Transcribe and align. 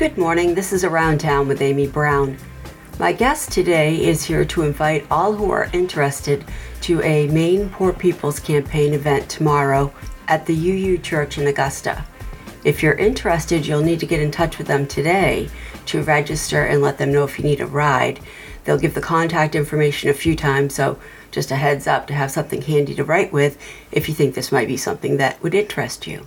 Good 0.00 0.16
morning. 0.16 0.54
This 0.54 0.72
is 0.72 0.82
Around 0.82 1.20
Town 1.20 1.46
with 1.46 1.60
Amy 1.60 1.86
Browne. 1.86 2.38
My 2.98 3.12
guest 3.12 3.52
today 3.52 4.02
is 4.02 4.24
here 4.24 4.46
to 4.46 4.62
invite 4.62 5.06
all 5.10 5.34
who 5.34 5.50
are 5.50 5.68
interested 5.74 6.42
to 6.80 7.02
a 7.02 7.28
Maine 7.28 7.68
Poor 7.68 7.92
People's 7.92 8.40
Campaign 8.40 8.94
event 8.94 9.28
tomorrow 9.28 9.92
at 10.26 10.46
the 10.46 10.54
UU 10.54 10.96
Church 11.02 11.36
in 11.36 11.46
Augusta. 11.46 12.02
If 12.64 12.82
you're 12.82 12.94
interested, 12.94 13.66
you'll 13.66 13.82
need 13.82 14.00
to 14.00 14.06
get 14.06 14.22
in 14.22 14.30
touch 14.30 14.56
with 14.56 14.68
them 14.68 14.86
today 14.86 15.50
to 15.84 16.02
register 16.02 16.64
and 16.64 16.80
let 16.80 16.96
them 16.96 17.12
know 17.12 17.24
if 17.24 17.38
you 17.38 17.44
need 17.44 17.60
a 17.60 17.66
ride. 17.66 18.20
They'll 18.64 18.78
give 18.78 18.94
the 18.94 19.02
contact 19.02 19.54
information 19.54 20.08
a 20.08 20.14
few 20.14 20.34
times, 20.34 20.74
so 20.74 20.98
just 21.30 21.50
a 21.50 21.56
heads 21.56 21.86
up 21.86 22.06
to 22.06 22.14
have 22.14 22.30
something 22.30 22.62
handy 22.62 22.94
to 22.94 23.04
write 23.04 23.34
with 23.34 23.58
if 23.92 24.08
you 24.08 24.14
think 24.14 24.34
this 24.34 24.50
might 24.50 24.66
be 24.66 24.78
something 24.78 25.18
that 25.18 25.42
would 25.42 25.54
interest 25.54 26.06
you. 26.06 26.26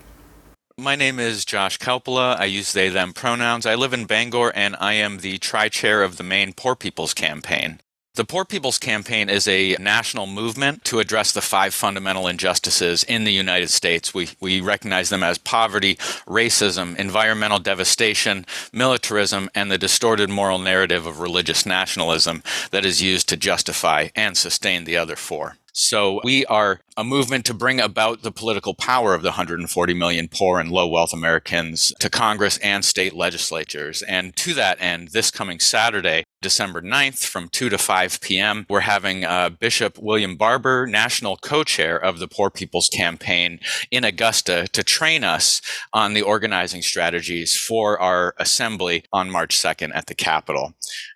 My 0.80 0.96
name 0.96 1.20
is 1.20 1.46
Josh 1.46 1.78
Kauppila. 1.78 2.40
I 2.40 2.46
use 2.46 2.74
they, 2.74 2.90
them 2.90 3.14
pronouns. 3.14 3.68
I 3.68 3.76
live 3.76 3.94
in 3.94 4.06
Bangor 4.06 4.52
and 4.56 4.76
I 4.80 4.94
am 4.94 5.20
the 5.20 5.38
tri 5.38 5.70
chair 5.70 6.02
of 6.02 6.18
the 6.18 6.24
Maine 6.24 6.52
Poor 6.52 6.76
People's 6.76 7.14
Campaign. 7.14 7.80
The 8.16 8.26
Poor 8.26 8.44
People's 8.44 8.80
Campaign 8.80 9.30
is 9.30 9.48
a 9.48 9.76
national 9.80 10.26
movement 10.26 10.84
to 10.86 10.98
address 10.98 11.32
the 11.32 11.42
five 11.42 11.76
fundamental 11.76 12.28
injustices 12.28 13.04
in 13.04 13.24
the 13.24 13.32
United 13.32 13.70
States. 13.70 14.16
We, 14.16 14.30
we 14.40 14.62
recognize 14.62 15.10
them 15.10 15.22
as 15.22 15.38
poverty, 15.38 15.96
racism, 16.26 16.98
environmental 16.98 17.60
devastation, 17.60 18.48
militarism, 18.72 19.52
and 19.54 19.72
the 19.72 19.78
distorted 19.78 20.32
moral 20.32 20.58
narrative 20.58 21.06
of 21.06 21.20
religious 21.20 21.68
nationalism 21.68 22.42
that 22.72 22.84
is 22.84 23.00
used 23.00 23.30
to 23.30 23.38
justify 23.38 24.08
and 24.16 24.36
sustain 24.36 24.86
the 24.86 24.98
other 24.98 25.16
four. 25.16 25.58
So 25.76 26.22
we 26.24 26.46
are 26.46 26.82
a 26.96 27.04
movement 27.04 27.46
to 27.46 27.54
bring 27.56 27.80
about 27.80 28.22
the 28.22 28.32
political 28.32 28.76
power 28.76 29.16
of 29.16 29.24
the 29.24 29.30
140 29.30 29.94
million 29.96 30.28
poor 30.28 30.60
and 30.60 30.70
low 30.70 30.88
wealth 30.88 31.14
Americans 31.14 31.92
to 32.00 32.12
Congress 32.12 32.60
and 32.60 32.86
state 32.86 33.16
legislatures. 33.16 34.04
And 34.04 34.36
to 34.36 34.54
that 34.54 34.80
end, 34.80 35.10
this 35.10 35.32
coming 35.32 35.60
Saturday, 35.60 36.26
December 36.44 36.84
9th 36.84 37.26
from 37.26 37.50
2 37.50 37.70
to 37.70 37.80
5 37.80 38.22
p.m. 38.22 38.68
We're 38.70 38.82
having 38.82 39.26
uh, 39.26 39.50
Bishop 39.50 39.98
William 39.98 40.36
Barber, 40.36 40.86
national 40.86 41.38
co-chair 41.38 41.98
of 41.98 42.20
the 42.20 42.28
Poor 42.28 42.52
People's 42.52 42.90
Campaign 42.90 43.60
in 43.90 44.04
Augusta 44.04 44.68
to 44.74 44.84
train 44.84 45.24
us 45.24 45.60
on 45.92 46.14
the 46.14 46.22
organizing 46.22 46.84
strategies 46.84 47.58
for 47.58 48.00
our 48.00 48.36
assembly 48.38 49.06
on 49.12 49.32
March 49.32 49.58
2nd 49.58 49.92
at 49.96 50.06
the 50.06 50.16
Capitol. 50.16 50.74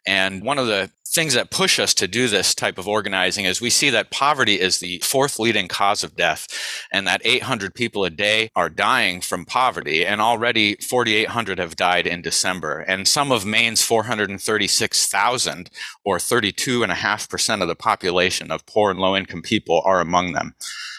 And 0.08 0.44
one 0.44 0.58
of 0.58 0.66
the 0.66 0.90
things 1.18 1.34
that 1.34 1.50
push 1.50 1.80
us 1.80 1.96
to 1.96 2.08
do 2.08 2.28
this 2.28 2.54
type 2.54 2.78
of 2.78 2.88
organizing 2.88 3.46
is 3.46 3.60
we 3.60 3.72
see 3.72 3.90
that 3.90 4.12
poverty 4.12 4.62
is 4.62 4.78
the 4.78 5.00
fourth 5.00 5.40
leading 5.40 5.68
cause 5.68 6.04
of 6.04 6.16
death 6.16 6.48
and 6.92 7.08
that 7.08 7.24
800 7.26 7.74
people 7.74 8.06
a 8.06 8.12
day 8.12 8.52
are 8.56 8.70
dying 8.70 9.20
from 9.20 9.44
poverty 9.44 10.06
and 10.06 10.22
already 10.22 10.76
4800 10.76 11.58
have 11.58 11.76
died 11.76 12.06
in 12.06 12.22
December 12.22 12.82
and 12.82 13.08
some 13.08 13.32
of 13.32 13.48
Maine's 13.48 13.82
436,000 13.82 15.72
or 16.06 16.18
32.5% 16.20 17.62
of 17.64 17.68
the 17.68 17.76
population 17.76 18.52
of 18.52 18.68
poor 18.68 18.92
and 18.92 19.00
low 19.00 19.18
income 19.18 19.42
people 19.42 19.82
are 19.86 20.00
among 20.00 20.34
them. 20.34 20.54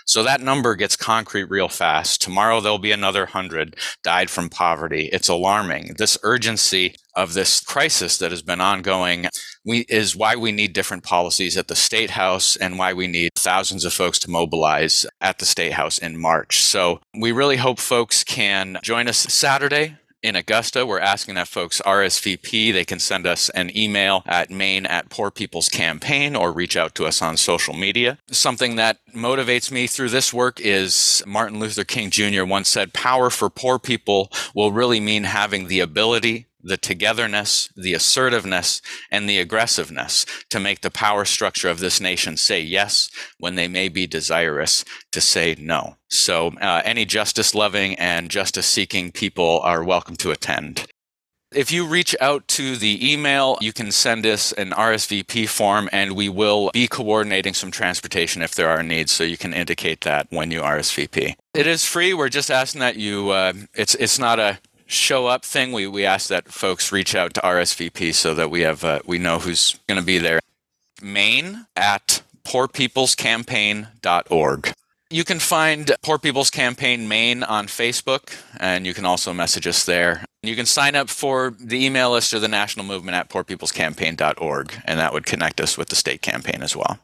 So 0.04 0.22
that 0.22 0.40
number 0.40 0.74
gets 0.74 0.96
concrete 0.96 1.50
real 1.50 1.68
fast. 1.68 2.22
Tomorrow 2.22 2.60
there'll 2.62 2.78
be 2.78 2.92
another 2.92 3.24
100 3.24 3.76
died 4.02 4.30
from 4.30 4.48
poverty. 4.48 5.10
It's 5.12 5.28
alarming. 5.28 5.96
This 5.98 6.16
urgency 6.22 6.96
of 7.14 7.34
this 7.34 7.60
crisis 7.60 8.16
that 8.16 8.30
has 8.30 8.40
been 8.40 8.60
ongoing 8.60 9.26
we, 9.64 9.80
is 9.88 10.16
why 10.16 10.36
we 10.36 10.52
need 10.52 10.72
different 10.72 11.02
policies 11.02 11.56
at 11.56 11.68
the 11.68 11.76
State 11.76 12.10
House 12.10 12.56
and 12.56 12.78
why 12.78 12.92
we 12.92 13.06
need 13.06 13.30
thousands 13.36 13.84
of 13.84 13.92
folks 13.92 14.18
to 14.20 14.30
mobilize 14.30 15.06
at 15.20 15.38
the 15.38 15.46
State 15.46 15.72
House 15.72 15.98
in 15.98 16.16
March. 16.18 16.62
So 16.62 17.00
we 17.18 17.32
really 17.32 17.56
hope 17.56 17.78
folks 17.78 18.24
can 18.24 18.78
join 18.82 19.08
us 19.08 19.18
Saturday 19.18 19.96
in 20.22 20.36
Augusta. 20.36 20.84
We're 20.84 21.00
asking 21.00 21.36
that 21.36 21.48
folks 21.48 21.80
RSVP. 21.84 22.72
They 22.72 22.84
can 22.84 22.98
send 22.98 23.26
us 23.26 23.48
an 23.50 23.76
email 23.76 24.22
at 24.26 24.50
Maine 24.50 24.86
at 24.86 25.10
Poor 25.10 25.30
People's 25.30 25.68
Campaign 25.68 26.34
or 26.34 26.52
reach 26.52 26.76
out 26.76 26.94
to 26.96 27.06
us 27.06 27.22
on 27.22 27.36
social 27.36 27.74
media. 27.74 28.18
Something 28.30 28.76
that 28.76 28.98
motivates 29.14 29.70
me 29.70 29.86
through 29.86 30.10
this 30.10 30.32
work 30.32 30.60
is 30.60 31.22
Martin 31.26 31.60
Luther 31.60 31.84
King 31.84 32.10
Jr. 32.10 32.44
once 32.44 32.68
said, 32.68 32.92
Power 32.92 33.30
for 33.30 33.48
poor 33.48 33.78
people 33.78 34.30
will 34.54 34.72
really 34.72 35.00
mean 35.00 35.24
having 35.24 35.68
the 35.68 35.80
ability 35.80 36.46
the 36.68 36.76
togetherness, 36.76 37.70
the 37.76 37.94
assertiveness, 37.94 38.80
and 39.10 39.28
the 39.28 39.38
aggressiveness 39.38 40.24
to 40.50 40.60
make 40.60 40.82
the 40.82 40.90
power 40.90 41.24
structure 41.24 41.68
of 41.68 41.80
this 41.80 42.00
nation 42.00 42.36
say 42.36 42.60
yes 42.60 43.10
when 43.38 43.54
they 43.54 43.68
may 43.68 43.88
be 43.88 44.06
desirous 44.06 44.84
to 45.12 45.20
say 45.20 45.56
no. 45.58 45.96
So, 46.08 46.48
uh, 46.60 46.82
any 46.84 47.04
justice 47.04 47.54
loving 47.54 47.94
and 47.96 48.30
justice 48.30 48.66
seeking 48.66 49.12
people 49.12 49.60
are 49.60 49.82
welcome 49.82 50.16
to 50.16 50.30
attend. 50.30 50.86
If 51.50 51.72
you 51.72 51.86
reach 51.86 52.14
out 52.20 52.46
to 52.48 52.76
the 52.76 53.12
email, 53.12 53.56
you 53.62 53.72
can 53.72 53.90
send 53.90 54.26
us 54.26 54.52
an 54.52 54.70
RSVP 54.72 55.48
form 55.48 55.88
and 55.92 56.12
we 56.12 56.28
will 56.28 56.70
be 56.74 56.86
coordinating 56.86 57.54
some 57.54 57.70
transportation 57.70 58.42
if 58.42 58.54
there 58.54 58.68
are 58.68 58.82
needs. 58.82 59.12
So 59.12 59.24
you 59.24 59.38
can 59.38 59.54
indicate 59.54 60.02
that 60.02 60.26
when 60.28 60.50
you 60.50 60.60
RSVP. 60.60 61.36
It 61.54 61.66
is 61.66 61.86
free. 61.86 62.12
We're 62.12 62.28
just 62.28 62.50
asking 62.50 62.80
that 62.80 62.96
you, 62.96 63.30
uh, 63.30 63.54
it's, 63.72 63.94
it's 63.94 64.18
not 64.18 64.38
a 64.38 64.58
show 64.88 65.26
up 65.26 65.44
thing, 65.44 65.70
we, 65.72 65.86
we 65.86 66.04
ask 66.04 66.28
that 66.28 66.48
folks 66.48 66.90
reach 66.90 67.14
out 67.14 67.34
to 67.34 67.40
RSVP 67.40 68.12
so 68.14 68.34
that 68.34 68.50
we 68.50 68.62
have 68.62 68.82
uh, 68.84 68.98
we 69.06 69.18
know 69.18 69.38
who's 69.38 69.78
going 69.86 70.00
to 70.00 70.04
be 70.04 70.18
there. 70.18 70.40
Maine 71.00 71.66
at 71.76 72.22
poorpeoplescampaign.org. 72.44 74.72
You 75.10 75.24
can 75.24 75.38
find 75.38 75.90
Poor 76.02 76.18
People's 76.18 76.50
Campaign 76.50 77.08
Maine 77.08 77.42
on 77.42 77.66
Facebook, 77.66 78.36
and 78.60 78.86
you 78.86 78.92
can 78.92 79.06
also 79.06 79.32
message 79.32 79.66
us 79.66 79.86
there. 79.86 80.22
You 80.42 80.54
can 80.54 80.66
sign 80.66 80.94
up 80.94 81.08
for 81.08 81.54
the 81.58 81.82
email 81.82 82.10
list 82.10 82.34
or 82.34 82.38
the 82.38 82.48
national 82.48 82.84
movement 82.84 83.16
at 83.16 83.30
poorpeoplescampaign.org, 83.30 84.82
and 84.84 85.00
that 85.00 85.14
would 85.14 85.24
connect 85.24 85.62
us 85.62 85.78
with 85.78 85.88
the 85.88 85.96
state 85.96 86.20
campaign 86.20 86.62
as 86.62 86.76
well. 86.76 86.98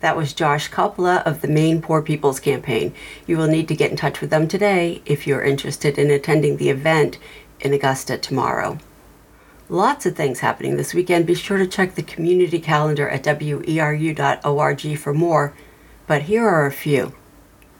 That 0.00 0.16
was 0.16 0.32
Josh 0.32 0.70
Kauppila 0.70 1.24
of 1.26 1.40
the 1.40 1.48
Maine 1.48 1.82
Poor 1.82 2.02
People's 2.02 2.38
Campaign. 2.38 2.94
You 3.26 3.36
will 3.36 3.48
need 3.48 3.66
to 3.68 3.74
get 3.74 3.90
in 3.90 3.96
touch 3.96 4.20
with 4.20 4.30
them 4.30 4.46
today 4.46 5.02
if 5.04 5.26
you're 5.26 5.42
interested 5.42 5.98
in 5.98 6.10
attending 6.10 6.56
the 6.56 6.70
event 6.70 7.18
in 7.60 7.72
Augusta 7.72 8.16
tomorrow. 8.16 8.78
Lots 9.68 10.06
of 10.06 10.16
things 10.16 10.40
happening 10.40 10.76
this 10.76 10.94
weekend. 10.94 11.26
Be 11.26 11.34
sure 11.34 11.58
to 11.58 11.66
check 11.66 11.94
the 11.94 12.02
community 12.02 12.60
calendar 12.60 13.08
at 13.08 13.24
weru.org 13.24 14.98
for 14.98 15.12
more, 15.12 15.52
but 16.06 16.22
here 16.22 16.48
are 16.48 16.66
a 16.66 16.72
few. 16.72 17.12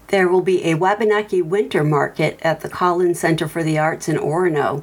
There 0.09 0.29
will 0.29 0.43
be 0.43 0.65
a 0.65 0.75
Wabanaki 0.75 1.41
Winter 1.41 1.85
Market 1.85 2.39
at 2.43 2.61
the 2.61 2.69
Collins 2.69 3.21
Center 3.21 3.47
for 3.47 3.63
the 3.63 3.79
Arts 3.79 4.09
in 4.09 4.17
Orono 4.17 4.83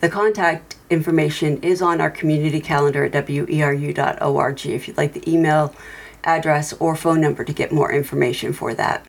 The 0.00 0.10
contact 0.10 0.76
information 0.90 1.56
is 1.62 1.80
on 1.80 2.02
our 2.02 2.10
community 2.10 2.60
calendar 2.60 3.04
at 3.04 3.12
weru.org 3.12 4.66
if 4.66 4.88
you'd 4.88 4.98
like 4.98 5.14
the 5.14 5.32
email 5.32 5.74
address 6.22 6.74
or 6.74 6.96
phone 6.96 7.22
number 7.22 7.44
to 7.44 7.52
get 7.54 7.72
more 7.72 7.90
information 7.90 8.52
for 8.52 8.74
that. 8.74 9.08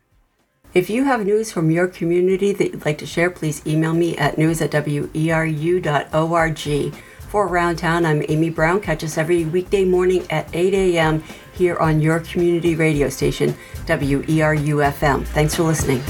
If 0.71 0.87
you 0.87 1.05
have 1.05 1.25
news 1.25 1.51
from 1.51 1.71
your 1.71 1.87
community 1.87 2.53
that 2.53 2.71
you'd 2.71 2.85
like 2.85 2.99
to 2.99 3.05
share, 3.07 3.31
please 3.31 3.65
email 3.65 3.93
me 3.93 4.15
at 4.17 4.37
news 4.37 4.61
at 4.61 4.69
weru.org. 4.71 5.43
For 7.29 7.47
Around 7.47 7.77
Town, 7.77 8.05
I'm 8.05 8.23
Amy 8.29 8.51
Browne. 8.51 8.79
Catch 8.79 9.03
us 9.03 9.17
every 9.17 9.45
weekday 9.45 9.83
morning 9.83 10.27
at 10.29 10.47
8 10.53 10.73
a.m. 10.73 11.23
here 11.53 11.77
on 11.77 12.01
your 12.01 12.19
community 12.19 12.75
radio 12.75 13.09
station, 13.09 13.55
WERU 13.85 14.91
FM. 14.91 15.25
Thanks 15.25 15.55
for 15.55 15.63
listening. 15.63 16.03